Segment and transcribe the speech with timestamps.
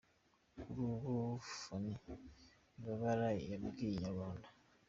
[0.59, 1.13] Kuri ubu
[1.57, 1.93] Phanny
[2.71, 4.47] Wibabara yabwiye inyarwanda.